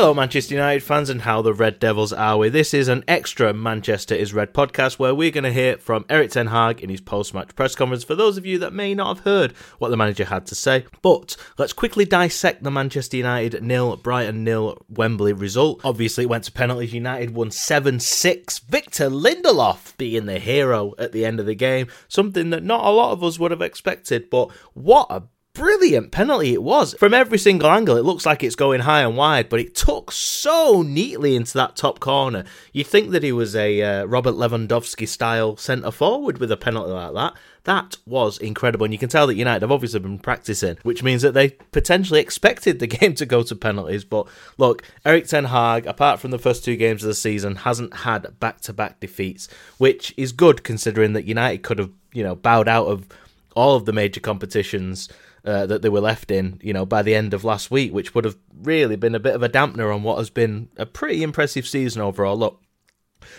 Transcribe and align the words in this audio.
Hello, 0.00 0.14
Manchester 0.14 0.54
United 0.54 0.82
fans, 0.82 1.10
and 1.10 1.20
how 1.20 1.42
the 1.42 1.52
Red 1.52 1.78
Devils 1.78 2.10
are 2.10 2.38
we? 2.38 2.48
This 2.48 2.72
is 2.72 2.88
an 2.88 3.04
extra 3.06 3.52
Manchester 3.52 4.14
is 4.14 4.32
Red 4.32 4.54
podcast 4.54 4.98
where 4.98 5.14
we're 5.14 5.30
going 5.30 5.44
to 5.44 5.52
hear 5.52 5.76
from 5.76 6.06
Erik 6.08 6.30
Ten 6.30 6.46
Hag 6.46 6.80
in 6.80 6.88
his 6.88 7.02
post 7.02 7.34
match 7.34 7.54
press 7.54 7.74
conference 7.74 8.02
for 8.02 8.14
those 8.14 8.38
of 8.38 8.46
you 8.46 8.58
that 8.60 8.72
may 8.72 8.94
not 8.94 9.14
have 9.14 9.24
heard 9.26 9.52
what 9.76 9.90
the 9.90 9.98
manager 9.98 10.24
had 10.24 10.46
to 10.46 10.54
say. 10.54 10.86
But 11.02 11.36
let's 11.58 11.74
quickly 11.74 12.06
dissect 12.06 12.62
the 12.62 12.70
Manchester 12.70 13.18
United 13.18 13.62
nil, 13.62 13.94
Brighton 13.98 14.42
nil, 14.42 14.78
Wembley 14.88 15.34
result. 15.34 15.82
Obviously, 15.84 16.24
it 16.24 16.30
went 16.30 16.44
to 16.44 16.52
penalties. 16.52 16.94
United 16.94 17.34
won 17.34 17.50
7 17.50 18.00
6. 18.00 18.58
Victor 18.60 19.10
Lindelof 19.10 19.98
being 19.98 20.24
the 20.24 20.38
hero 20.38 20.94
at 20.98 21.12
the 21.12 21.26
end 21.26 21.40
of 21.40 21.44
the 21.44 21.54
game, 21.54 21.88
something 22.08 22.48
that 22.48 22.64
not 22.64 22.86
a 22.86 22.90
lot 22.90 23.12
of 23.12 23.22
us 23.22 23.38
would 23.38 23.50
have 23.50 23.60
expected. 23.60 24.30
But 24.30 24.50
what 24.72 25.08
a 25.10 25.24
brilliant 25.52 26.12
penalty 26.12 26.54
it 26.54 26.62
was. 26.62 26.94
From 26.94 27.14
every 27.14 27.38
single 27.38 27.70
angle, 27.70 27.96
it 27.96 28.04
looks 28.04 28.26
like 28.26 28.42
it's 28.42 28.54
going 28.54 28.80
high 28.80 29.02
and 29.02 29.16
wide, 29.16 29.48
but 29.48 29.60
it 29.60 29.74
took 29.74 30.12
so 30.12 30.82
neatly 30.82 31.36
into 31.36 31.54
that 31.54 31.76
top 31.76 32.00
corner. 32.00 32.44
You'd 32.72 32.86
think 32.86 33.10
that 33.10 33.22
he 33.22 33.32
was 33.32 33.56
a 33.56 33.82
uh, 33.82 34.04
Robert 34.04 34.34
Lewandowski 34.34 35.08
style 35.08 35.56
centre 35.56 35.90
forward 35.90 36.38
with 36.38 36.52
a 36.52 36.56
penalty 36.56 36.92
like 36.92 37.14
that. 37.14 37.34
That 37.64 37.98
was 38.06 38.38
incredible, 38.38 38.84
and 38.84 38.94
you 38.94 38.98
can 38.98 39.10
tell 39.10 39.26
that 39.26 39.34
United 39.34 39.62
have 39.62 39.72
obviously 39.72 40.00
been 40.00 40.18
practicing, 40.18 40.78
which 40.82 41.02
means 41.02 41.22
that 41.22 41.34
they 41.34 41.50
potentially 41.72 42.20
expected 42.20 42.78
the 42.78 42.86
game 42.98 43.14
to 43.14 43.26
go 43.26 43.42
to 43.42 43.54
penalties. 43.54 44.04
But 44.04 44.28
look, 44.56 44.82
Erik 45.04 45.26
Ten 45.26 45.44
Hag, 45.44 45.86
apart 45.86 46.20
from 46.20 46.30
the 46.30 46.38
first 46.38 46.64
two 46.64 46.76
games 46.76 47.02
of 47.02 47.08
the 47.08 47.14
season, 47.14 47.56
hasn't 47.56 47.94
had 47.94 48.38
back 48.40 48.60
to 48.62 48.72
back 48.72 49.00
defeats, 49.00 49.48
which 49.78 50.14
is 50.16 50.32
good 50.32 50.64
considering 50.64 51.12
that 51.12 51.26
United 51.26 51.62
could 51.62 51.78
have, 51.78 51.90
you 52.12 52.22
know, 52.22 52.34
bowed 52.34 52.68
out 52.68 52.86
of 52.86 53.06
all 53.54 53.76
of 53.76 53.84
the 53.84 53.92
major 53.92 54.20
competitions 54.20 55.08
uh, 55.44 55.66
that 55.66 55.82
they 55.82 55.88
were 55.88 56.00
left 56.00 56.30
in, 56.30 56.58
you 56.62 56.72
know, 56.72 56.86
by 56.86 57.02
the 57.02 57.14
end 57.14 57.34
of 57.34 57.44
last 57.44 57.70
week, 57.70 57.92
which 57.92 58.14
would 58.14 58.24
have 58.24 58.36
really 58.62 58.96
been 58.96 59.14
a 59.14 59.20
bit 59.20 59.34
of 59.34 59.42
a 59.42 59.48
dampener 59.48 59.94
on 59.94 60.02
what 60.02 60.18
has 60.18 60.30
been 60.30 60.68
a 60.76 60.86
pretty 60.86 61.22
impressive 61.22 61.66
season 61.66 62.02
overall. 62.02 62.36
Look, 62.36 62.62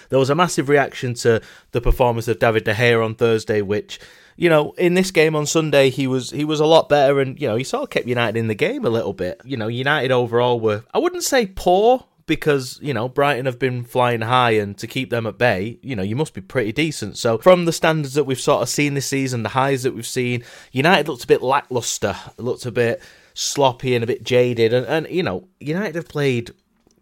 there 0.09 0.19
was 0.19 0.29
a 0.29 0.35
massive 0.35 0.69
reaction 0.69 1.13
to 1.15 1.41
the 1.71 1.81
performance 1.81 2.27
of 2.27 2.39
David 2.39 2.63
De 2.63 2.73
Gea 2.73 3.03
on 3.03 3.15
Thursday, 3.15 3.61
which 3.61 3.99
you 4.37 4.49
know, 4.49 4.71
in 4.71 4.95
this 4.95 5.11
game 5.11 5.35
on 5.35 5.45
Sunday, 5.45 5.89
he 5.89 6.07
was 6.07 6.31
he 6.31 6.45
was 6.45 6.59
a 6.59 6.65
lot 6.65 6.89
better, 6.89 7.19
and 7.19 7.39
you 7.39 7.47
know, 7.47 7.55
he 7.55 7.63
sort 7.63 7.83
of 7.83 7.89
kept 7.89 8.07
United 8.07 8.39
in 8.39 8.47
the 8.47 8.55
game 8.55 8.85
a 8.85 8.89
little 8.89 9.13
bit. 9.13 9.39
You 9.43 9.57
know, 9.57 9.67
United 9.67 10.11
overall 10.11 10.59
were 10.59 10.83
I 10.93 10.99
wouldn't 10.99 11.23
say 11.23 11.45
poor 11.45 12.05
because 12.25 12.79
you 12.81 12.93
know 12.93 13.09
Brighton 13.09 13.45
have 13.45 13.59
been 13.59 13.83
flying 13.83 14.21
high, 14.21 14.51
and 14.51 14.77
to 14.77 14.87
keep 14.87 15.09
them 15.09 15.25
at 15.25 15.37
bay, 15.37 15.79
you 15.81 15.95
know 15.95 16.03
you 16.03 16.15
must 16.15 16.33
be 16.33 16.41
pretty 16.41 16.71
decent. 16.71 17.17
So 17.17 17.37
from 17.37 17.65
the 17.65 17.73
standards 17.73 18.13
that 18.15 18.25
we've 18.25 18.39
sort 18.39 18.61
of 18.61 18.69
seen 18.69 18.93
this 18.93 19.07
season, 19.07 19.43
the 19.43 19.49
highs 19.49 19.83
that 19.83 19.93
we've 19.93 20.05
seen, 20.05 20.43
United 20.71 21.07
looked 21.07 21.23
a 21.23 21.27
bit 21.27 21.41
lackluster, 21.41 22.15
looked 22.37 22.65
a 22.65 22.71
bit 22.71 23.01
sloppy 23.33 23.95
and 23.95 24.03
a 24.03 24.07
bit 24.07 24.23
jaded, 24.23 24.73
and, 24.73 24.85
and 24.85 25.07
you 25.09 25.23
know 25.23 25.47
United 25.59 25.95
have 25.95 26.07
played 26.09 26.51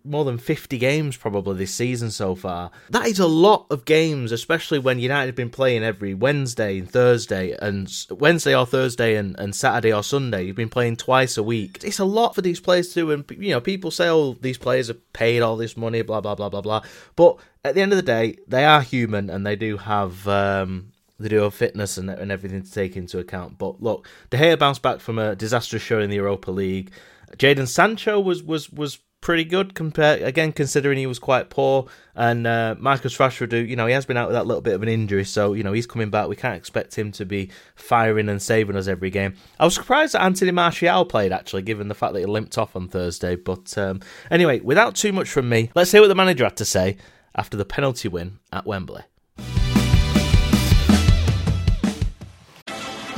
more 0.03 0.25
than 0.25 0.37
50 0.37 0.77
games 0.77 1.17
probably 1.17 1.57
this 1.57 1.73
season 1.73 2.11
so 2.11 2.35
far. 2.35 2.71
That 2.89 3.07
is 3.07 3.19
a 3.19 3.27
lot 3.27 3.65
of 3.69 3.85
games, 3.85 4.31
especially 4.31 4.79
when 4.79 4.99
United 4.99 5.27
have 5.27 5.35
been 5.35 5.49
playing 5.49 5.83
every 5.83 6.13
Wednesday 6.13 6.79
and 6.79 6.89
Thursday, 6.89 7.55
and 7.61 7.91
Wednesday 8.09 8.55
or 8.55 8.65
Thursday 8.65 9.15
and, 9.15 9.37
and 9.39 9.55
Saturday 9.55 9.93
or 9.93 10.03
Sunday. 10.03 10.43
You've 10.43 10.55
been 10.55 10.69
playing 10.69 10.97
twice 10.97 11.37
a 11.37 11.43
week. 11.43 11.79
It's 11.83 11.99
a 11.99 12.05
lot 12.05 12.35
for 12.35 12.41
these 12.41 12.59
players 12.59 12.89
to 12.89 12.93
do, 12.95 13.11
and 13.11 13.25
you 13.31 13.51
know, 13.51 13.61
people 13.61 13.91
say, 13.91 14.09
oh, 14.09 14.33
these 14.41 14.57
players 14.57 14.89
are 14.89 14.95
paid 15.13 15.41
all 15.41 15.57
this 15.57 15.77
money, 15.77 16.01
blah, 16.01 16.21
blah, 16.21 16.35
blah, 16.35 16.49
blah, 16.49 16.61
blah. 16.61 16.81
But 17.15 17.37
at 17.63 17.75
the 17.75 17.81
end 17.81 17.91
of 17.91 17.97
the 17.97 18.03
day, 18.03 18.37
they 18.47 18.65
are 18.65 18.81
human 18.81 19.29
and 19.29 19.45
they 19.45 19.55
do 19.55 19.77
have. 19.77 20.27
Um, 20.27 20.91
they 21.19 21.27
do 21.27 21.41
have 21.41 21.53
fitness 21.53 21.97
and, 21.97 22.09
and 22.09 22.31
everything 22.31 22.63
to 22.63 22.71
take 22.71 22.95
into 22.95 23.19
account. 23.19 23.57
But 23.57 23.83
look, 23.83 24.07
De 24.29 24.37
Gea 24.37 24.57
bounced 24.57 24.81
back 24.81 25.01
from 25.01 25.19
a 25.19 25.35
disastrous 25.35 25.83
show 25.83 25.99
in 25.99 26.09
the 26.09 26.15
Europa 26.15 26.49
League. 26.49 26.91
Jadon 27.37 27.67
Sancho 27.67 28.19
was 28.19 28.41
was 28.41 28.69
was 28.69 28.99
pretty 29.21 29.43
good 29.43 29.75
compared 29.75 30.21
again 30.21 30.51
considering 30.51 30.97
he 30.97 31.07
was 31.07 31.19
quite 31.19 31.49
poor. 31.49 31.87
And 32.15 32.45
uh, 32.47 32.75
Marcus 32.77 33.17
Rashford 33.17 33.67
you 33.67 33.75
know 33.75 33.85
he 33.85 33.93
has 33.93 34.05
been 34.05 34.17
out 34.17 34.27
with 34.27 34.35
that 34.35 34.45
little 34.45 34.61
bit 34.61 34.73
of 34.73 34.83
an 34.83 34.89
injury 34.89 35.23
so 35.25 35.53
you 35.53 35.63
know 35.63 35.73
he's 35.73 35.87
coming 35.87 36.09
back. 36.09 36.27
We 36.27 36.35
can't 36.35 36.55
expect 36.55 36.97
him 36.97 37.11
to 37.13 37.25
be 37.25 37.49
firing 37.75 38.29
and 38.29 38.41
saving 38.41 38.75
us 38.75 38.87
every 38.87 39.09
game. 39.09 39.35
I 39.59 39.65
was 39.65 39.75
surprised 39.75 40.13
that 40.13 40.23
Anthony 40.23 40.51
Martial 40.51 41.05
played 41.05 41.31
actually 41.31 41.63
given 41.63 41.87
the 41.87 41.95
fact 41.95 42.13
that 42.13 42.19
he 42.19 42.25
limped 42.25 42.57
off 42.57 42.75
on 42.75 42.87
Thursday. 42.87 43.35
But 43.35 43.77
um, 43.77 44.01
anyway 44.31 44.59
without 44.59 44.95
too 44.95 45.11
much 45.11 45.29
from 45.29 45.49
me 45.49 45.71
let's 45.75 45.91
hear 45.91 46.01
what 46.01 46.07
the 46.07 46.15
manager 46.15 46.43
had 46.43 46.57
to 46.57 46.65
say 46.65 46.97
after 47.35 47.57
the 47.57 47.65
penalty 47.65 48.07
win 48.07 48.39
at 48.51 48.65
Wembley 48.65 49.03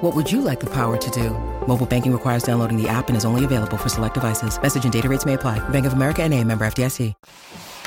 What 0.00 0.16
would 0.16 0.32
you 0.32 0.40
like 0.40 0.60
the 0.60 0.70
power 0.70 0.96
to 0.96 1.10
do? 1.10 1.28
Mobile 1.66 1.84
banking 1.84 2.10
requires 2.10 2.42
downloading 2.42 2.80
the 2.80 2.88
app 2.88 3.08
and 3.08 3.16
is 3.18 3.26
only 3.26 3.44
available 3.44 3.76
for 3.76 3.90
select 3.90 4.14
devices. 4.14 4.58
Message 4.62 4.84
and 4.84 4.92
data 4.92 5.10
rates 5.10 5.26
may 5.26 5.34
apply. 5.34 5.58
Bank 5.68 5.84
of 5.84 5.92
America 5.92 6.22
and 6.22 6.32
a 6.32 6.42
member 6.42 6.64
FDIC. 6.64 7.12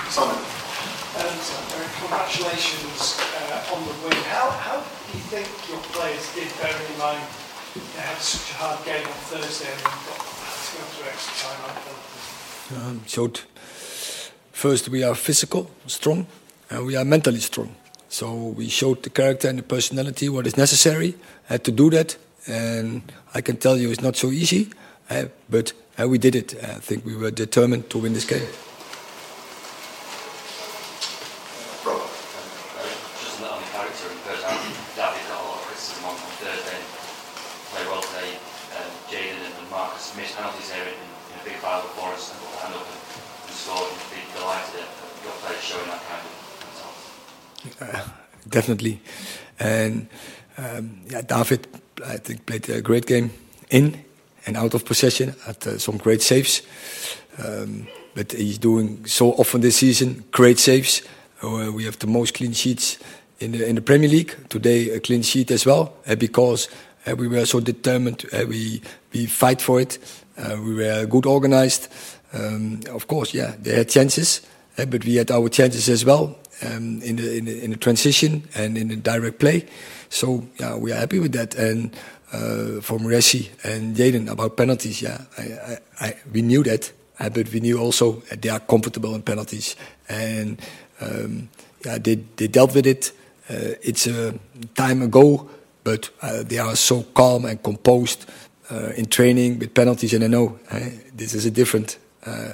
Simon, 0.10 0.36
and 0.38 1.42
uh, 1.42 1.90
congratulations 1.98 3.18
uh, 3.18 3.74
on 3.74 3.82
the 3.88 3.94
win. 4.06 4.14
How, 4.30 4.52
how 4.52 4.78
do 4.78 5.18
you 5.18 5.24
think 5.34 5.50
your 5.68 5.80
players 5.90 6.32
did, 6.36 6.54
bearing 6.62 6.86
in 6.94 7.00
mind 7.00 7.24
they 7.74 8.02
had 8.02 8.22
such 8.22 8.52
a 8.52 8.58
hard 8.62 8.86
game 8.86 9.08
on 9.08 9.18
Thursday 9.34 9.72
and 9.72 9.80
then 9.82 9.98
got 10.06 10.22
to 10.22 10.78
go 10.78 10.86
through 10.94 11.10
extra 11.10 11.34
time? 11.50 12.86
I 12.86 12.90
um, 12.90 13.02
showed 13.08 13.40
first 14.52 14.88
we 14.88 15.02
are 15.04 15.16
physical, 15.16 15.72
strong, 15.88 16.28
and 16.70 16.86
we 16.86 16.96
are 16.96 17.06
mentally 17.06 17.40
strong. 17.40 17.76
So 18.14 18.54
we 18.54 18.70
showed 18.70 19.02
the 19.02 19.10
character 19.10 19.50
and 19.50 19.58
the 19.58 19.64
personality 19.64 20.30
what 20.30 20.46
is 20.46 20.56
necessary 20.56 21.16
uh, 21.50 21.58
to 21.58 21.72
do 21.72 21.90
that. 21.90 22.16
And 22.46 23.02
I 23.34 23.42
can 23.42 23.58
tell 23.58 23.76
you 23.76 23.90
it's 23.90 24.06
not 24.06 24.16
so 24.16 24.30
easy, 24.30 24.70
uh, 25.10 25.34
but 25.50 25.74
uh, 25.98 26.08
we 26.08 26.20
did 26.20 26.36
it. 26.36 26.54
I 26.62 26.78
think 26.78 27.10
we 27.10 27.16
were 27.18 27.32
determined 27.32 27.90
to 27.90 27.98
win 27.98 28.14
this 28.14 28.30
game. 28.30 28.46
Robert, 31.82 32.06
um, 32.06 32.94
just 33.18 33.42
on 33.42 33.58
the 33.58 33.70
character 33.74 34.06
and 34.06 34.22
first 34.30 34.46
half, 34.46 34.62
David 34.94 35.26
got 35.26 35.42
a 35.42 35.46
lot 35.50 35.58
of 35.58 35.66
criticism 35.66 36.06
on, 36.06 36.14
on 36.14 36.34
Thursday. 36.38 36.82
Played 37.74 37.90
well 37.90 38.06
today. 38.14 38.38
Um, 38.78 38.94
Jadon 39.10 39.42
and 39.42 39.70
Marcus 39.74 40.14
missed 40.14 40.38
penalties 40.38 40.70
here 40.70 40.86
in, 40.86 41.02
in 41.34 41.36
a 41.42 41.44
big 41.50 41.58
pile 41.66 41.82
for 41.98 42.14
us 42.14 42.30
and 42.30 42.38
put 42.46 42.54
the 42.54 42.60
hand 42.62 42.78
up 42.78 42.86
and, 42.86 43.02
and 43.50 43.58
scored. 43.58 43.90
And 43.90 44.06
be 44.14 44.22
delighted 44.38 44.86
at 44.86 44.94
your 45.26 45.34
players 45.42 45.66
showing 45.66 45.90
that 45.90 46.06
kind 46.06 46.22
of 46.22 46.44
uh, 47.82 48.02
definitely. 48.48 49.00
And 49.60 50.08
um, 50.58 51.02
yeah, 51.08 51.22
David, 51.22 51.68
I 52.06 52.18
think, 52.18 52.46
played 52.46 52.70
a 52.70 52.82
great 52.82 53.06
game 53.06 53.32
in 53.70 54.04
and 54.46 54.58
out 54.58 54.74
of 54.74 54.86
possession. 54.86 55.36
Had 55.46 55.66
uh, 55.68 55.78
some 55.78 55.98
great 55.98 56.22
saves. 56.22 56.62
Um, 57.38 57.88
but 58.16 58.32
he's 58.32 58.60
doing 58.60 59.06
so 59.06 59.32
often 59.34 59.62
this 59.62 59.78
season 59.78 60.24
great 60.32 60.60
saves. 60.60 61.02
Uh, 61.42 61.72
we 61.74 61.84
have 61.86 61.98
the 62.00 62.08
most 62.08 62.36
clean 62.36 62.54
sheets 62.54 63.00
in 63.40 63.52
the, 63.52 63.68
in 63.68 63.76
the 63.76 63.82
Premier 63.82 64.10
League. 64.10 64.36
Today, 64.50 64.90
a 64.92 65.00
clean 65.00 65.24
sheet 65.24 65.52
as 65.52 65.66
well, 65.66 65.94
uh, 66.08 66.16
because 66.16 66.70
uh, 67.08 67.16
we 67.16 67.28
were 67.28 67.46
so 67.46 67.60
determined. 67.60 68.26
We 68.48 68.82
we 69.12 69.26
fight 69.26 69.62
for 69.62 69.82
it. 69.82 69.98
we 70.38 70.76
were 70.76 71.06
good 71.06 71.26
organized. 71.26 71.88
Um, 72.34 72.82
of 72.92 73.08
course, 73.08 73.34
yeah, 73.34 73.54
they 73.62 73.76
had 73.76 73.90
chances, 73.90 74.42
but 74.76 75.06
we 75.06 75.16
had 75.16 75.32
our 75.32 75.50
chances 75.50 75.90
as 75.90 76.06
well 76.06 76.38
um, 76.66 77.02
in, 77.02 77.16
the, 77.16 77.38
in, 77.38 77.46
the, 77.46 77.64
in 77.64 77.72
the 77.72 77.78
transition 77.78 78.48
and 78.56 78.78
in 78.78 78.88
the 78.88 78.96
direct 78.96 79.40
play. 79.40 79.68
So 80.10 80.48
yeah, 80.60 80.76
we 80.76 80.92
are 80.92 81.00
happy 81.00 81.20
with 81.20 81.32
that. 81.34 81.56
And 81.56 81.96
uh, 82.32 82.82
from 82.82 83.02
Ressi 83.02 83.50
and 83.64 83.96
Jadon 83.96 84.30
about 84.30 84.58
penalties, 84.58 85.02
yeah, 85.02 85.22
I, 85.38 85.42
I, 85.42 85.78
I, 86.02 86.16
we 86.32 86.42
knew 86.42 86.64
that, 86.64 86.92
uh, 87.20 87.30
but 87.30 87.52
we 87.52 87.60
knew 87.60 87.80
also 87.80 88.24
that 88.30 88.42
they 88.42 88.50
are 88.50 88.60
comfortable 88.60 89.14
in 89.14 89.22
penalties, 89.22 89.76
and 90.10 90.60
um, 91.00 91.50
yeah, 91.86 92.00
they 92.00 92.16
they 92.16 92.48
dealt 92.48 92.74
with 92.74 92.88
it. 92.88 93.12
Uh, 93.50 93.78
it's 93.84 94.08
a 94.08 94.34
time 94.74 95.04
ago, 95.04 95.48
but 95.84 96.10
uh, 96.22 96.42
they 96.44 96.58
are 96.58 96.76
so 96.76 97.04
calm 97.14 97.46
and 97.46 97.62
composed 97.62 98.26
uh, 98.72 98.92
in 98.98 99.06
training 99.06 99.60
with 99.60 99.74
penalties, 99.74 100.14
and 100.14 100.24
I 100.24 100.28
know 100.28 100.58
this 101.14 101.36
is 101.36 101.46
a 101.46 101.52
different 101.52 102.00
uh, 102.26 102.54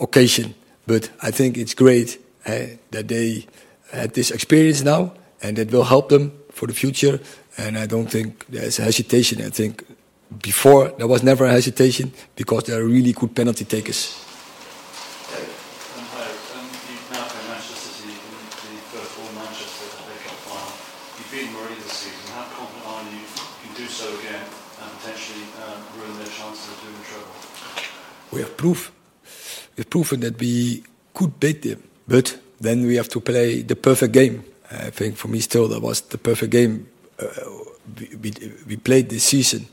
occasion, 0.00 0.54
but 0.90 1.08
I 1.22 1.30
think 1.30 1.56
it's 1.56 1.72
great 1.72 2.18
uh, 2.44 2.74
that 2.90 3.06
they 3.06 3.46
had 3.92 4.12
this 4.14 4.32
experience 4.32 4.82
now 4.82 5.12
and 5.40 5.56
that 5.56 5.70
will 5.70 5.84
help 5.84 6.08
them 6.08 6.32
for 6.50 6.66
the 6.66 6.74
future. 6.74 7.20
And 7.56 7.78
I 7.78 7.86
don't 7.86 8.10
think 8.10 8.44
there's 8.48 8.80
a 8.80 8.82
hesitation. 8.82 9.40
I 9.40 9.50
think 9.50 9.84
before 10.42 10.88
there 10.98 11.06
was 11.06 11.22
never 11.22 11.46
a 11.46 11.52
hesitation 11.52 12.10
because 12.34 12.64
they 12.64 12.74
are 12.74 12.82
really 12.82 13.12
good 13.12 13.36
penalty 13.36 13.64
takers. 13.64 14.18
You've 21.16 21.30
been 21.30 21.54
worried 21.54 21.78
this 21.86 21.92
season. 22.02 22.34
How 22.34 22.50
confident 22.50 22.86
are 22.90 23.04
you 23.14 23.22
you 23.22 23.58
can 23.62 23.74
do 23.76 23.86
so 23.86 24.10
again 24.18 24.42
and 24.82 24.90
potentially 24.98 25.46
ruin 25.96 26.18
their 26.18 26.26
chances 26.26 26.66
of 26.66 26.82
doing 26.82 26.98
treble? 27.06 27.30
We 28.32 28.40
have 28.40 28.56
proof. 28.56 28.90
We've 29.76 29.88
proven 29.88 30.20
that 30.20 30.38
we 30.38 30.82
could 31.14 31.38
beat 31.40 31.62
them. 31.62 31.82
But 32.06 32.38
then 32.60 32.86
we 32.86 32.96
have 32.96 33.08
to 33.10 33.20
play 33.20 33.62
the 33.62 33.76
perfect 33.76 34.12
game. 34.12 34.44
I 34.70 34.90
think 34.90 35.16
for 35.16 35.28
me, 35.28 35.40
still, 35.40 35.68
that 35.68 35.80
was 35.80 36.00
the 36.02 36.18
perfect 36.18 36.52
game 36.52 36.88
uh, 37.20 37.26
we, 37.98 38.16
we, 38.16 38.32
we, 38.66 38.76
played 38.76 39.08
this 39.08 39.24
season. 39.24 39.66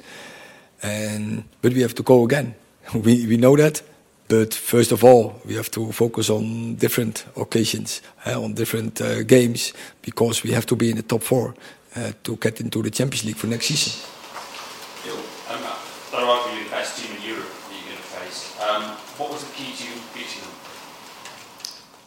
And, 0.81 1.43
but 1.61 1.73
we 1.73 1.81
have 1.81 1.95
to 1.95 2.03
go 2.03 2.23
again. 2.23 2.55
We, 2.93 3.27
we 3.27 3.37
know 3.37 3.55
that. 3.57 3.81
But 4.29 4.53
first 4.53 4.91
of 4.91 5.03
all, 5.03 5.41
we 5.45 5.55
have 5.55 5.69
to 5.71 5.91
focus 5.91 6.29
on 6.29 6.75
different 6.75 7.25
occasions, 7.35 8.01
uh, 8.25 8.41
on 8.41 8.53
different 8.53 8.99
uh, 9.01 9.23
games, 9.23 9.73
because 10.01 10.43
we 10.43 10.51
have 10.51 10.65
to 10.65 10.75
be 10.75 10.89
in 10.89 10.97
the 10.97 11.03
top 11.03 11.23
four 11.23 11.53
uh, 11.95 12.11
to 12.23 12.35
get 12.35 12.59
into 12.59 12.81
the 12.81 12.91
Champions 12.91 13.25
League 13.25 13.37
for 13.37 13.47
next 13.47 13.67
season. 13.67 13.93
Um, 15.49 15.61
they're 16.11 16.21
arguably 16.21 16.63
the 16.65 16.69
best 16.69 16.97
team 16.97 17.15
in 17.15 17.23
Europe 17.29 17.45
that 17.45 17.75
you're 17.75 17.85
going 17.85 17.97
to 17.97 18.03
face. 18.03 18.59
Um, 18.59 18.83
what 19.17 19.31
was 19.31 19.43
the 19.45 19.53
key 19.53 19.71
to 19.71 19.87
beating 20.13 20.41
them? 20.41 20.57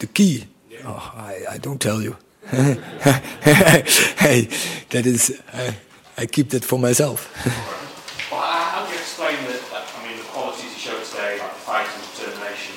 key. 0.13 0.45
Oh, 0.83 1.13
I, 1.15 1.53
I 1.53 1.57
don't 1.57 1.79
tell 1.79 2.01
you. 2.01 2.17
hey, 2.51 2.77
that 4.89 5.05
is, 5.05 5.41
I, 5.53 5.75
I 6.17 6.25
keep 6.25 6.49
that 6.49 6.65
for 6.65 6.79
myself. 6.79 7.29
well, 8.31 8.41
how 8.41 8.85
do 8.85 8.91
you 8.91 8.97
explain 8.97 9.35
that, 9.45 9.61
I 9.71 10.07
mean, 10.07 10.17
the 10.17 10.23
qualities 10.23 10.65
you 10.65 10.79
showed 10.79 11.03
today, 11.03 11.39
like 11.39 11.53
the 11.53 11.59
fight 11.59 11.87
and 11.87 12.03
determination, 12.11 12.75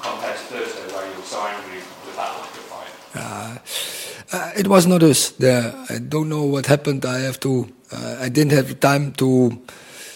compared 0.00 0.36
to 0.36 0.42
Thursday, 0.42 0.94
where 0.94 1.08
you 1.08 1.16
were 1.16 1.22
so 1.22 1.40
angry 1.40 1.78
with 1.78 2.16
that 2.16 2.36
lack 2.36 2.50
of 2.50 2.64
fight? 2.68 2.94
Uh, 3.14 4.36
uh, 4.36 4.52
it 4.56 4.66
was 4.66 4.86
not 4.86 5.02
us 5.02 5.30
there. 5.30 5.74
I 5.88 5.98
don't 5.98 6.28
know 6.28 6.44
what 6.44 6.66
happened. 6.66 7.06
I 7.06 7.20
have 7.20 7.40
to, 7.40 7.72
uh, 7.92 8.18
I 8.20 8.28
didn't 8.28 8.52
have 8.52 8.78
time 8.80 9.12
to, 9.12 9.62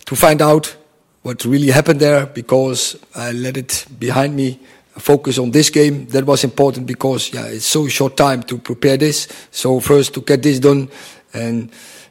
to 0.07 0.17
find 0.17 0.43
out 0.43 0.77
what 1.23 1.45
really 1.45 1.71
happened 1.71 2.01
there 2.01 2.27
because 2.27 2.99
I 3.15 3.31
let 3.33 3.57
it 3.57 3.87
behind 3.99 4.35
me 4.35 4.59
focus 4.99 5.39
on 5.39 5.51
this 5.51 5.71
game. 5.71 6.07
That 6.07 6.25
was 6.25 6.45
important 6.45 6.87
because 6.87 7.33
yeah, 7.33 7.47
it's 7.47 7.67
so 7.67 7.89
short 7.89 8.17
time 8.17 8.43
to 8.45 8.59
prepare 8.59 8.97
this. 8.97 9.29
So 9.51 9.81
first 9.81 10.15
to 10.15 10.21
get 10.21 10.43
this 10.43 10.59
done, 10.59 10.89
and 11.33 11.71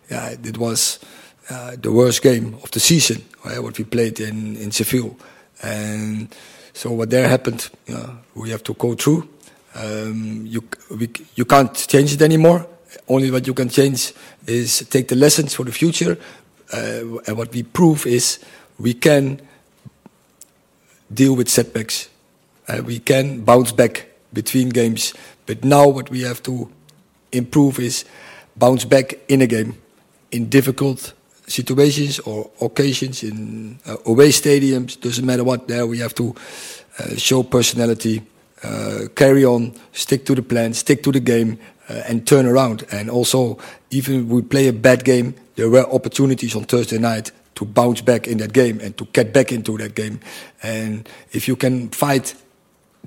yeah, 0.09 0.29
it 0.29 0.57
was 0.57 0.99
uh, 1.49 1.75
the 1.79 1.91
worst 1.91 2.21
game 2.21 2.55
of 2.63 2.71
the 2.71 2.79
season. 2.79 3.23
Right, 3.45 3.61
what 3.61 3.77
we 3.77 3.85
played 3.85 4.19
in 4.19 4.55
in 4.57 4.71
Seville, 4.71 5.15
and 5.61 6.33
so 6.73 6.91
what 6.91 7.09
there 7.09 7.27
happened, 7.27 7.69
yeah, 7.87 8.09
we 8.35 8.49
have 8.49 8.63
to 8.63 8.73
go 8.73 8.95
through. 8.95 9.27
Um, 9.75 10.45
you 10.45 10.63
we, 10.89 11.09
you 11.35 11.45
can't 11.45 11.73
change 11.73 12.13
it 12.13 12.21
anymore. 12.21 12.67
Only 13.07 13.31
what 13.31 13.47
you 13.47 13.53
can 13.53 13.69
change 13.69 14.13
is 14.45 14.85
take 14.89 15.07
the 15.07 15.15
lessons 15.15 15.53
for 15.53 15.63
the 15.63 15.71
future. 15.71 16.17
Uh, 16.73 17.19
and 17.27 17.37
what 17.37 17.53
we 17.53 17.63
prove 17.63 18.05
is 18.05 18.39
we 18.79 18.93
can 18.93 19.41
deal 21.13 21.35
with 21.35 21.49
setbacks 21.49 22.09
we 22.83 22.99
can 22.99 23.41
bounce 23.41 23.71
back 23.71 24.07
between 24.33 24.69
games. 24.69 25.13
But 25.45 25.63
now 25.63 25.87
what 25.87 26.09
we 26.09 26.21
have 26.21 26.41
to 26.43 26.69
improve 27.31 27.79
is 27.79 28.05
bounce 28.55 28.85
back 28.85 29.13
in 29.27 29.41
a 29.41 29.47
game 29.47 29.75
in 30.31 30.49
difficult 30.49 31.13
situations 31.47 32.19
or 32.19 32.49
occasions 32.61 33.23
in 33.23 33.79
uh, 33.85 33.97
away 34.05 34.29
stadiums. 34.29 34.99
Doesn't 34.99 35.25
matter 35.25 35.43
what. 35.43 35.67
There 35.67 35.85
we 35.85 35.99
have 35.99 36.15
to 36.15 36.35
uh, 36.99 37.15
show 37.15 37.43
personality, 37.43 38.21
uh, 38.63 39.07
carry 39.15 39.45
on, 39.45 39.73
stick 39.91 40.25
to 40.25 40.35
the 40.35 40.41
plan, 40.41 40.73
stick 40.73 41.03
to 41.03 41.11
the 41.11 41.19
game, 41.19 41.59
uh, 41.89 42.03
and 42.07 42.25
turn 42.25 42.45
around. 42.45 42.85
And 42.91 43.09
also, 43.09 43.57
even 43.89 44.21
if 44.21 44.25
we 44.25 44.41
play 44.41 44.67
a 44.67 44.73
bad 44.73 45.03
game, 45.03 45.35
there 45.55 45.69
were 45.69 45.85
opportunities 45.91 46.55
on 46.55 46.63
Thursday 46.63 46.97
night 46.97 47.31
to 47.55 47.65
bounce 47.65 48.01
back 48.01 48.27
in 48.27 48.37
that 48.37 48.53
game 48.53 48.79
and 48.79 48.97
to 48.97 49.05
get 49.05 49.33
back 49.33 49.51
into 49.51 49.77
that 49.77 49.95
game. 49.95 50.19
And 50.63 51.07
if 51.31 51.47
you 51.47 51.55
can 51.55 51.89
fight 51.89 52.35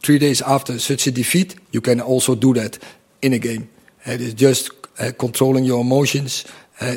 three 0.00 0.18
days 0.18 0.42
after 0.42 0.78
such 0.78 1.06
a 1.06 1.10
defeat, 1.10 1.56
you 1.72 1.80
can 1.80 2.00
also 2.00 2.34
do 2.34 2.54
that 2.54 2.78
in 3.22 3.32
a 3.32 3.38
game. 3.38 3.68
It 4.06 4.20
is 4.20 4.34
just 4.34 4.70
uh, 4.98 5.12
controlling 5.18 5.64
your 5.64 5.80
emotions, 5.80 6.44
uh, 6.80 6.96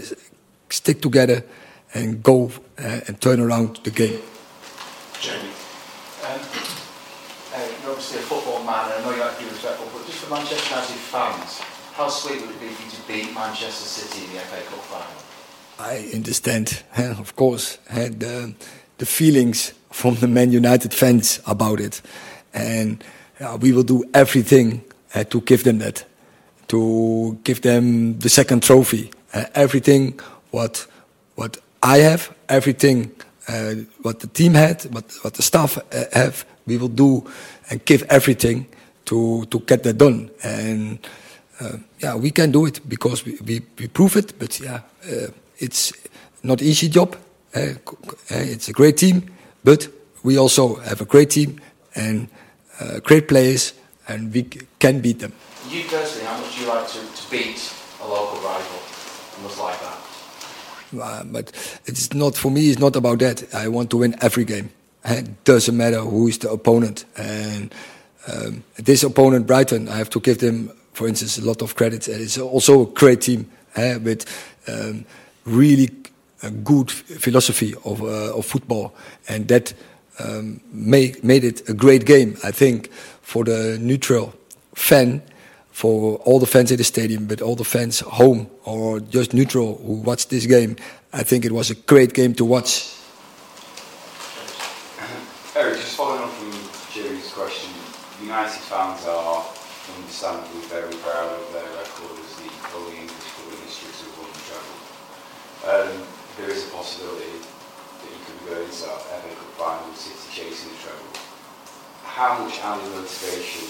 stick 0.70 1.01
together, 1.01 1.44
and 1.94 2.22
go 2.22 2.51
uh, 2.77 3.01
and 3.08 3.20
turn 3.22 3.39
around 3.39 3.80
the 3.84 3.92
game. 3.92 4.20
Jamie, 5.20 5.50
um, 6.25 6.39
uh, 7.54 7.68
you're 7.82 7.92
obviously 7.92 8.20
a 8.20 8.24
football 8.24 8.63
man, 8.63 8.92
and 8.92 8.94
I 8.94 9.06
know 9.06 9.16
you 9.16 9.22
like 9.22 9.38
to 9.38 9.44
be 9.44 9.50
respectful, 9.50 9.88
but 9.94 10.06
just 10.06 10.20
for 10.20 10.34
Manchester 10.34 10.75
United 10.75 10.98
fans, 10.98 11.60
how 11.94 12.10
sweet 12.10 12.42
would 12.42 12.51
it 12.51 12.60
be 12.60 12.68
for 12.68 12.84
you 12.84 12.92
to 12.92 13.08
beat 13.08 13.34
Manchester 13.34 13.72
City 13.88 14.25
in 14.25 14.34
the 14.34 14.39
FA 14.42 14.62
Cup 14.70 14.84
final? 14.84 15.27
I 15.80 16.10
understand, 16.13 16.84
of 16.98 17.36
course, 17.36 17.77
the, 17.88 18.54
the 18.98 19.06
feelings 19.06 19.74
from 19.92 20.16
the 20.16 20.27
Man 20.27 20.51
United 20.51 20.94
fans 20.94 21.39
about 21.48 21.80
it. 21.80 22.01
And 22.58 23.04
uh, 23.40 23.58
we 23.62 23.72
will 23.72 23.84
do 23.84 24.04
everything 24.14 24.82
uh, 25.14 25.24
to 25.26 25.42
give 25.42 25.64
them 25.64 25.78
that, 25.80 26.04
to 26.68 27.38
give 27.44 27.62
them 27.62 28.20
the 28.20 28.30
second 28.30 28.64
trophy. 28.64 29.12
Uh, 29.34 29.46
everything 29.54 30.20
what 30.52 30.88
what 31.36 31.58
I 31.84 32.00
have, 32.00 32.34
everything 32.50 33.12
uh, 33.48 33.76
what 34.02 34.20
the 34.20 34.28
team 34.28 34.56
had, 34.56 34.84
what 34.86 35.14
what 35.22 35.34
the 35.36 35.44
staff 35.44 35.78
uh, 35.78 36.06
have, 36.14 36.46
we 36.66 36.78
will 36.78 36.90
do 36.96 37.24
and 37.70 37.86
give 37.86 38.04
everything 38.10 38.66
to 39.06 39.46
to 39.46 39.60
get 39.60 39.84
that 39.84 39.98
done. 39.98 40.32
And 40.44 41.00
uh, 41.62 41.78
yeah, 42.00 42.16
we 42.16 42.32
can 42.32 42.52
do 42.52 42.66
it 42.66 42.82
because 42.90 43.24
we 43.24 43.38
we, 43.46 43.62
we 43.78 43.88
prove 43.88 44.18
it. 44.18 44.40
But 44.40 44.60
yeah, 44.60 44.82
it's 45.60 45.94
not 46.42 46.62
easy 46.62 46.90
job. 46.90 47.16
it's 48.30 48.70
a 48.70 48.74
great 48.74 48.98
team, 48.98 49.22
but 49.64 49.88
we 50.24 50.38
also 50.40 50.76
have 50.76 51.02
a 51.02 51.06
great 51.06 51.30
team 51.30 51.60
and 51.98 52.28
uh, 52.79 53.00
great 53.00 53.27
players, 53.27 53.74
and 54.07 54.34
we 54.34 54.43
can 54.79 55.00
beat 55.01 55.19
them. 55.19 55.34
You 55.69 55.84
personally, 55.84 56.25
how 56.25 56.39
much 56.39 56.55
do 56.55 56.62
you 56.62 56.67
like 56.67 56.88
to, 56.88 57.00
to 57.00 57.31
beat 57.31 57.74
a 58.01 58.07
local 58.07 58.39
rival? 58.39 58.79
It 59.38 59.43
was 59.43 59.60
like 59.60 59.79
that. 59.81 59.98
Uh, 61.01 61.24
but 61.25 61.79
it's 61.86 62.13
not 62.13 62.36
for 62.36 62.50
me. 62.50 62.69
It's 62.69 62.79
not 62.79 62.96
about 62.96 63.19
that. 63.19 63.53
I 63.53 63.67
want 63.67 63.89
to 63.89 63.98
win 63.98 64.15
every 64.22 64.46
game. 64.46 64.69
It 65.03 65.43
doesn't 65.43 65.75
matter 65.75 66.00
who 66.00 66.27
is 66.27 66.38
the 66.38 66.51
opponent. 66.51 67.05
And 67.17 67.74
um, 68.27 68.63
this 68.77 69.03
opponent, 69.03 69.48
Brighton, 69.48 69.89
I 69.89 69.98
have 69.98 70.10
to 70.12 70.19
give 70.19 70.39
them, 70.39 70.72
for 70.93 71.07
instance, 71.07 71.38
a 71.38 71.46
lot 71.46 71.62
of 71.62 71.75
credit. 71.75 72.07
It's 72.07 72.38
also 72.38 72.84
a 72.84 72.86
great 72.86 73.22
team 73.22 73.50
uh, 73.75 74.00
with 74.01 74.25
um, 74.67 75.05
really 75.46 75.89
a 76.43 76.51
good 76.51 76.91
philosophy 76.91 77.74
of, 77.84 78.01
uh, 78.01 78.38
of 78.38 78.46
football, 78.46 78.93
and 79.27 79.48
that 79.48 79.74
um, 80.20 80.62
made 80.72 81.24
made 81.24 81.44
it 81.44 81.68
a 81.70 81.74
great 81.74 82.06
game. 82.06 82.38
I 82.44 82.52
think 82.52 82.92
for 83.22 83.44
the 83.44 83.78
neutral 83.80 84.34
fan 84.76 85.22
for 85.78 86.18
all 86.26 86.40
the 86.40 86.48
fans 86.48 86.72
in 86.72 86.78
the 86.78 86.84
stadium, 86.84 87.28
but 87.28 87.40
all 87.40 87.56
the 87.56 87.64
fans 87.64 88.00
home 88.00 88.50
or 88.66 89.00
just 89.00 89.32
neutral 89.32 89.78
who 89.86 90.02
watched 90.02 90.32
this 90.32 90.48
game, 90.48 90.76
I 91.14 91.22
think 91.22 91.46
it 91.46 91.52
was 91.52 91.70
a 91.70 91.76
great 91.76 92.16
game 92.16 92.34
to 92.34 92.46
watch. 92.46 92.98
Erik, 95.54 95.78
just 95.78 95.96
following 95.96 96.24
on 96.24 96.30
from 96.34 96.50
Jerry's 96.90 97.32
question, 97.32 97.70
United 98.26 98.58
fans 98.66 99.06
are 99.06 99.46
understandably 100.02 100.66
very 100.66 100.98
proud 101.06 101.30
of 101.30 101.46
their 101.54 101.70
record 101.78 102.18
as 102.26 102.34
the 102.42 102.50
only 102.74 102.98
English 103.06 103.30
club 103.38 103.54
in 103.54 103.62
history 103.62 103.94
to 103.94 104.10
have 104.10 104.18
won 104.18 104.34
the 104.34 104.42
treble. 104.50 104.82
Um, 105.62 105.94
there 106.42 106.50
is 106.50 106.66
a 106.66 106.72
possibility 106.74 107.38
that 107.38 108.10
you 108.10 108.22
could 108.26 108.42
go 108.50 108.58
into 108.66 108.82
that 108.82 109.02
FA 109.14 109.30
Cup 109.30 109.54
final 109.62 109.94
with 109.94 110.02
City 110.02 110.26
chasing 110.34 110.74
the 110.74 110.80
treble. 110.82 111.14
Added 112.64 112.90
motivation 112.92 113.68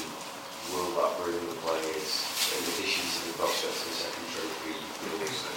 will 0.74 0.89
that 0.96 1.12
bring 1.22 1.36
the 1.36 1.56
players, 1.62 2.12
in 2.56 2.63
addition 2.72 3.03
to 3.03 3.27
the 3.27 3.34
prospects 3.38 3.84
the 3.84 3.91
second 3.94 4.25
trophy, 4.34 4.74
will 5.03 5.20
also 5.22 5.53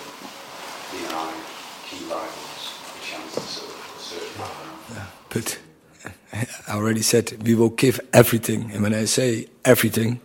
deny 0.91 1.33
key 1.89 2.03
rivals 2.11 2.63
a 2.85 3.01
chance 3.07 3.35
to 3.35 3.41
sort 3.41 3.71
of 3.71 3.79
assert 3.99 4.29
yeah, 4.93 5.07
But 5.29 5.59
I 6.33 6.75
already 6.75 7.03
said 7.03 7.43
we 7.45 7.55
will 7.55 7.71
give 7.71 8.01
everything, 8.13 8.73
and 8.73 8.83
when 8.83 8.95
I 8.95 9.05
say 9.07 9.47
everything, 9.65 10.21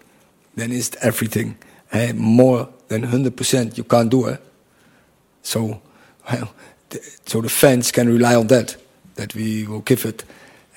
then 0.56 0.72
it's 0.72 0.92
everything. 1.02 1.58
Hey, 1.92 2.12
more 2.14 2.70
than 2.88 3.04
100% 3.04 3.78
you 3.78 3.84
can't 3.84 4.10
do 4.10 4.28
it. 4.28 4.42
So, 5.44 5.82
well, 6.30 6.54
so 7.26 7.42
the 7.42 7.50
fans 7.50 7.92
can 7.92 8.08
rely 8.10 8.36
on 8.36 8.48
that, 8.48 8.76
that 9.16 9.36
we 9.36 9.68
will 9.68 9.82
give 9.82 10.06
it 10.06 10.26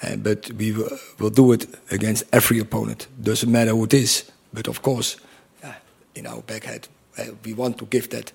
uh, 0.03 0.17
but 0.17 0.51
we 0.53 0.73
will, 0.73 1.31
do 1.31 1.53
it 1.53 1.67
against 1.91 2.25
every 2.33 2.59
opponent. 2.59 3.09
Doesn't 3.21 3.51
matter 3.51 3.73
who 3.73 3.85
it 3.85 3.95
is. 3.95 4.31
But 4.53 4.69
of 4.69 4.81
course, 4.83 5.17
uh, 5.63 5.73
in 6.15 6.27
our 6.27 6.43
backhead, 6.43 6.89
uh, 7.19 7.25
we 7.45 7.53
want 7.53 7.79
to 7.79 7.87
give 7.87 8.11
that 8.11 8.33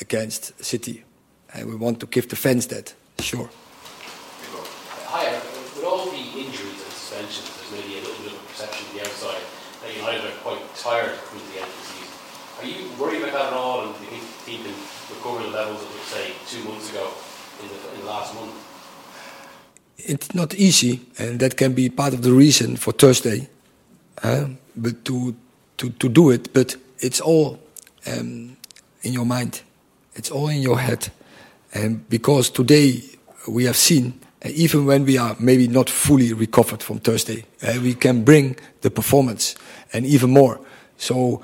against 0.00 0.62
City. 0.64 1.04
And 1.54 1.68
we 1.68 1.76
want 1.76 2.00
to 2.00 2.06
give 2.06 2.28
the 2.28 2.36
fans 2.36 2.66
that, 2.68 2.94
sure. 3.20 3.48
Hi, 5.06 5.32
with 5.32 5.84
all 5.84 6.06
the 6.06 6.18
injuries 6.18 6.82
and 6.82 6.92
suspensions, 6.92 7.48
there's 7.56 7.72
maybe 7.72 7.98
a 7.98 8.02
little 8.02 8.22
bit 8.22 8.32
of 8.32 8.38
a 8.38 8.46
perception 8.46 8.86
on 8.90 8.96
the 8.96 9.02
outside 9.02 9.42
that 9.82 9.96
United 9.96 10.24
are 10.26 10.36
quite 10.42 10.62
tired 10.74 11.14
from 11.14 11.38
the 11.50 11.62
end 11.62 11.70
of 11.70 11.76
the 11.78 11.86
season. 11.86 12.16
Are 12.58 12.66
you 12.66 12.90
worried 12.98 13.22
about 13.22 13.32
that 13.32 13.46
at 13.48 13.52
all? 13.52 13.86
And 13.86 13.94
do 13.94 14.04
you 14.04 14.10
think 14.10 14.24
the 14.26 14.44
team 14.44 14.60
can 14.66 14.74
recover 15.14 15.42
the 15.46 15.54
levels 15.54 15.82
of, 15.82 15.88
say, 16.10 16.34
two 16.50 16.66
months 16.68 16.90
ago 16.90 17.12
in 17.62 17.68
the, 17.70 17.78
in 17.94 18.00
the 18.00 18.06
last 18.06 18.34
month? 18.34 18.65
It's 20.06 20.34
not 20.34 20.54
easy, 20.54 21.00
and 21.18 21.40
that 21.40 21.56
can 21.56 21.72
be 21.74 21.88
part 21.90 22.14
of 22.14 22.22
the 22.22 22.32
reason 22.32 22.76
for 22.76 22.92
Thursday. 22.92 23.48
Uh, 24.22 24.46
but 24.76 25.04
to, 25.04 25.34
to, 25.76 25.90
to 25.90 26.08
do 26.08 26.30
it, 26.30 26.52
but 26.54 26.76
it's 27.00 27.20
all 27.20 27.58
um, 28.06 28.56
in 29.02 29.12
your 29.12 29.26
mind, 29.26 29.62
it's 30.14 30.30
all 30.30 30.48
in 30.48 30.62
your 30.62 30.78
head. 30.78 31.08
And 31.74 32.08
because 32.08 32.50
today 32.50 33.02
we 33.48 33.64
have 33.64 33.76
seen, 33.76 34.18
uh, 34.44 34.48
even 34.54 34.86
when 34.86 35.04
we 35.04 35.18
are 35.18 35.36
maybe 35.38 35.68
not 35.68 35.90
fully 35.90 36.32
recovered 36.32 36.82
from 36.82 37.00
Thursday, 37.00 37.44
uh, 37.62 37.78
we 37.82 37.94
can 37.94 38.24
bring 38.24 38.56
the 38.80 38.90
performance 38.90 39.56
and 39.92 40.06
even 40.06 40.30
more. 40.30 40.60
So, 40.96 41.42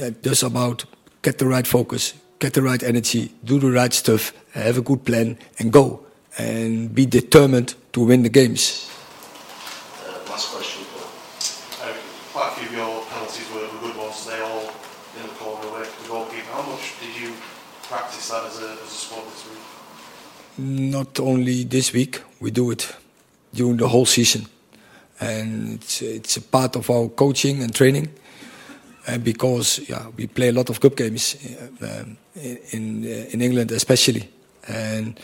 uh, 0.00 0.10
just 0.22 0.42
about 0.42 0.84
get 1.22 1.38
the 1.38 1.46
right 1.46 1.66
focus, 1.66 2.14
get 2.38 2.54
the 2.54 2.62
right 2.62 2.82
energy, 2.82 3.32
do 3.44 3.58
the 3.58 3.70
right 3.70 3.92
stuff, 3.92 4.32
have 4.52 4.78
a 4.78 4.82
good 4.82 5.04
plan, 5.04 5.38
and 5.58 5.72
go 5.72 6.04
and 6.38 6.94
be 6.94 7.06
determined 7.06 7.74
to 7.92 8.00
win 8.00 8.22
the 8.22 8.28
games. 8.28 8.90
Uh, 10.06 10.30
last 10.30 10.52
question. 10.52 10.84
Uh, 11.82 11.92
quite 12.32 12.52
a 12.52 12.60
few 12.60 12.68
of 12.68 12.74
your 12.74 13.04
penalties 13.06 13.48
were, 13.54 13.68
good 13.80 13.96
ones. 13.96 14.26
They 14.26 14.40
all 14.40 14.72
in 15.16 15.22
the 15.22 15.34
corner 15.34 15.68
away 15.68 15.84
from 15.84 16.02
the 16.02 16.08
goalkeeper. 16.08 16.52
How 16.52 16.62
much 16.62 16.94
did 17.00 17.20
you 17.20 17.32
practice 17.82 18.28
that 18.30 18.44
as 18.44 18.62
a, 18.62 18.72
as 18.72 18.80
a 18.80 18.86
sport 18.86 19.24
this 19.26 19.48
week? 19.48 19.58
Not 20.58 21.20
only 21.20 21.64
this 21.64 21.92
week, 21.92 22.22
we 22.40 22.50
do 22.50 22.70
it 22.70 22.94
during 23.52 23.76
the 23.76 23.88
whole 23.88 24.06
season. 24.06 24.46
And 25.20 25.74
it's, 25.74 26.02
it's 26.02 26.36
a 26.36 26.42
part 26.42 26.76
of 26.76 26.90
our 26.90 27.08
coaching 27.08 27.62
and 27.62 27.74
training. 27.74 28.08
And 29.06 29.22
because 29.24 29.80
yeah, 29.88 30.06
we 30.16 30.26
play 30.26 30.48
a 30.48 30.52
lot 30.52 30.70
of 30.70 30.80
cup 30.80 30.96
games 30.96 31.36
uh, 31.82 32.04
in, 32.36 32.58
in, 32.70 33.04
in 33.04 33.42
England, 33.42 33.72
especially. 33.72 34.28
And 34.68 35.18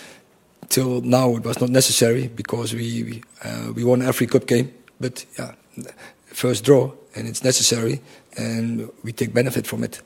till 0.69 1.01
now 1.01 1.37
it 1.37 1.45
was 1.45 1.61
not 1.61 1.71
necessary 1.71 2.29
because 2.29 2.75
we 2.75 3.03
we, 3.03 3.23
uh, 3.45 3.73
we 3.75 3.85
won 3.85 4.03
every 4.03 4.27
cup 4.27 4.47
game. 4.47 4.73
But 5.01 5.25
yeah, 5.39 5.53
first 6.27 6.65
draw 6.65 6.93
and 7.15 7.27
it's 7.29 7.43
necessary, 7.45 8.01
and 8.37 8.91
we 9.03 9.13
take 9.13 9.33
benefit 9.33 9.67
from 9.67 9.85
it. 9.85 10.03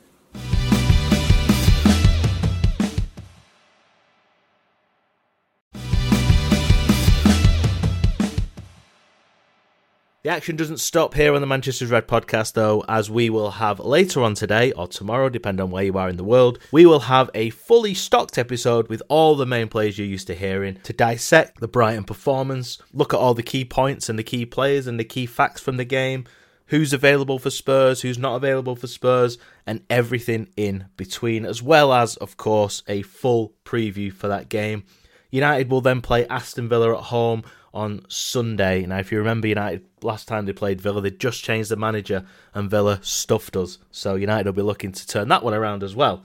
The 10.24 10.30
action 10.30 10.54
doesn't 10.54 10.78
stop 10.78 11.14
here 11.14 11.34
on 11.34 11.40
the 11.40 11.48
Manchester's 11.48 11.90
Red 11.90 12.06
podcast, 12.06 12.52
though, 12.52 12.84
as 12.88 13.10
we 13.10 13.28
will 13.28 13.50
have 13.50 13.80
later 13.80 14.22
on 14.22 14.34
today 14.34 14.70
or 14.70 14.86
tomorrow, 14.86 15.28
depending 15.28 15.64
on 15.64 15.72
where 15.72 15.82
you 15.82 15.98
are 15.98 16.08
in 16.08 16.16
the 16.16 16.22
world, 16.22 16.60
we 16.70 16.86
will 16.86 17.00
have 17.00 17.28
a 17.34 17.50
fully 17.50 17.92
stocked 17.92 18.38
episode 18.38 18.88
with 18.88 19.02
all 19.08 19.34
the 19.34 19.46
main 19.46 19.66
players 19.66 19.98
you're 19.98 20.06
used 20.06 20.28
to 20.28 20.36
hearing 20.36 20.78
to 20.84 20.92
dissect 20.92 21.58
the 21.58 21.66
Brighton 21.66 22.04
performance, 22.04 22.80
look 22.92 23.12
at 23.12 23.18
all 23.18 23.34
the 23.34 23.42
key 23.42 23.64
points 23.64 24.08
and 24.08 24.16
the 24.16 24.22
key 24.22 24.46
players 24.46 24.86
and 24.86 25.00
the 25.00 25.04
key 25.04 25.26
facts 25.26 25.60
from 25.60 25.76
the 25.76 25.84
game, 25.84 26.24
who's 26.66 26.92
available 26.92 27.40
for 27.40 27.50
Spurs, 27.50 28.02
who's 28.02 28.16
not 28.16 28.36
available 28.36 28.76
for 28.76 28.86
Spurs, 28.86 29.38
and 29.66 29.84
everything 29.90 30.48
in 30.56 30.84
between, 30.96 31.44
as 31.44 31.64
well 31.64 31.92
as, 31.92 32.14
of 32.18 32.36
course, 32.36 32.84
a 32.86 33.02
full 33.02 33.54
preview 33.64 34.12
for 34.12 34.28
that 34.28 34.48
game. 34.48 34.84
United 35.32 35.70
will 35.70 35.80
then 35.80 36.00
play 36.00 36.26
Aston 36.28 36.68
Villa 36.68 36.96
at 36.96 37.04
home 37.04 37.42
on 37.74 38.04
Sunday. 38.08 38.84
Now, 38.86 38.98
if 38.98 39.10
you 39.10 39.18
remember 39.18 39.48
United 39.48 39.84
last 40.02 40.28
time 40.28 40.44
they 40.44 40.52
played 40.52 40.80
Villa, 40.80 41.00
they 41.00 41.10
just 41.10 41.42
changed 41.42 41.70
the 41.70 41.76
manager 41.76 42.24
and 42.54 42.70
Villa 42.70 43.00
stuffed 43.02 43.56
us. 43.56 43.78
So 43.90 44.14
United 44.14 44.46
will 44.46 44.52
be 44.52 44.62
looking 44.62 44.92
to 44.92 45.06
turn 45.06 45.28
that 45.28 45.42
one 45.42 45.54
around 45.54 45.82
as 45.82 45.96
well. 45.96 46.22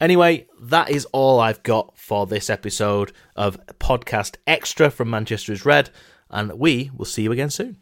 Anyway, 0.00 0.48
that 0.60 0.90
is 0.90 1.06
all 1.12 1.38
I've 1.38 1.62
got 1.62 1.96
for 1.96 2.26
this 2.26 2.50
episode 2.50 3.12
of 3.36 3.58
Podcast 3.78 4.36
Extra 4.46 4.90
from 4.90 5.10
Manchester 5.10 5.52
is 5.52 5.64
Red, 5.64 5.90
and 6.28 6.58
we 6.58 6.90
will 6.96 7.04
see 7.04 7.22
you 7.22 7.32
again 7.32 7.50
soon. 7.50 7.76